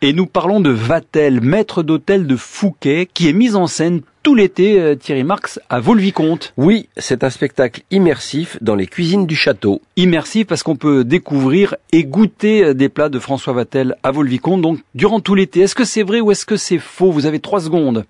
Et 0.00 0.12
nous 0.12 0.26
parlons 0.26 0.60
de 0.60 0.70
Vatel, 0.70 1.40
maître 1.40 1.82
d'hôtel 1.82 2.28
de 2.28 2.36
Fouquet, 2.36 3.08
qui 3.12 3.28
est 3.28 3.32
mise 3.32 3.56
en 3.56 3.66
scène 3.66 4.02
tout 4.22 4.36
l'été, 4.36 4.80
euh, 4.80 4.94
Thierry 4.94 5.24
Marx, 5.24 5.58
à 5.68 5.80
Vaux-le-Vicomte. 5.80 6.52
Oui, 6.56 6.88
c'est 6.96 7.24
un 7.24 7.30
spectacle 7.30 7.82
immersif 7.90 8.58
dans 8.60 8.76
les 8.76 8.86
cuisines 8.86 9.26
du 9.26 9.34
château. 9.34 9.80
Immersif 9.96 10.46
parce 10.46 10.62
qu'on 10.62 10.76
peut 10.76 11.02
découvrir 11.02 11.74
et 11.90 12.04
goûter 12.04 12.62
euh, 12.62 12.74
des 12.74 12.88
plats 12.88 13.08
de 13.08 13.18
François 13.18 13.54
Vatel 13.54 13.96
à 14.04 14.12
Vaux-le-Vicomte, 14.12 14.62
donc 14.62 14.78
durant 14.94 15.18
tout 15.18 15.34
l'été. 15.34 15.62
Est-ce 15.62 15.74
que 15.74 15.84
c'est 15.84 16.04
vrai 16.04 16.20
ou 16.20 16.30
est-ce 16.30 16.46
que 16.46 16.56
c'est 16.56 16.78
faux? 16.78 17.10
Vous 17.10 17.26
avez 17.26 17.40
trois 17.40 17.60
secondes. 17.60 18.04